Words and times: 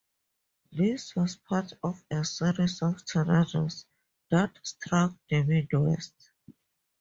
This 0.71 1.15
was 1.15 1.35
part 1.35 1.73
of 1.83 2.03
a 2.09 2.25
series 2.25 2.81
of 2.81 3.05
tornadoes 3.05 3.85
that 4.31 4.57
struck 4.63 5.13
the 5.29 5.43
Midwest. 5.43 6.31